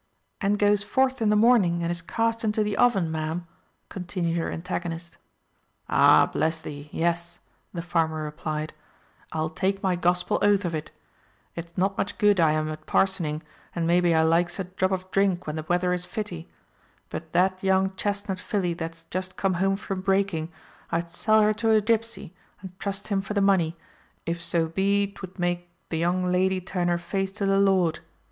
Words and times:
"And 0.41 0.57
goes 0.57 0.81
forth 0.83 1.21
in 1.21 1.29
the 1.29 1.35
morning, 1.35 1.83
and 1.83 1.91
is 1.91 2.01
cast 2.01 2.43
into 2.43 2.63
the 2.63 2.75
oven, 2.75 3.11
ma'am," 3.11 3.45
continued 3.87 4.35
her 4.35 4.51
antagonist. 4.51 5.17
"Ah, 5.87 6.25
bless 6.25 6.59
thee, 6.59 6.89
yes!" 6.91 7.37
the 7.71 7.83
farmer 7.83 8.23
replied, 8.23 8.73
"I'll 9.31 9.51
take 9.51 9.83
my 9.83 9.95
gospel 9.95 10.39
oath 10.41 10.65
of 10.65 10.73
it. 10.73 10.89
It's 11.55 11.77
not 11.77 11.99
much 11.99 12.17
good 12.17 12.39
I 12.39 12.53
am 12.53 12.67
at 12.69 12.87
parsoning, 12.87 13.43
and 13.75 13.85
maybe 13.85 14.15
I 14.15 14.23
likes 14.23 14.57
a 14.57 14.63
drop 14.63 14.89
of 14.91 15.11
drink 15.11 15.45
when 15.45 15.55
the 15.55 15.65
weather 15.69 15.93
is 15.93 16.05
fitty; 16.05 16.49
but 17.11 17.31
that 17.33 17.61
young 17.63 17.95
chestnut 17.95 18.39
filly 18.39 18.73
that's 18.73 19.03
just 19.03 19.37
come 19.37 19.53
home 19.53 19.75
from 19.77 20.01
breaking, 20.01 20.51
I'd 20.91 21.11
sell 21.11 21.41
her 21.41 21.53
to 21.53 21.73
a 21.75 21.79
gipsey, 21.79 22.33
and 22.61 22.71
trust 22.79 23.09
him 23.09 23.21
for 23.21 23.35
the 23.35 23.39
money, 23.39 23.77
if 24.25 24.41
so 24.41 24.65
be 24.65 25.05
'twould 25.11 25.37
make 25.37 25.69
the 25.89 25.99
young 25.99 26.25
lady 26.25 26.59
turn 26.59 26.87
her 26.87 26.97
face 26.97 27.31
to 27.33 27.45
the 27.45 27.59
Lord. 27.59 27.99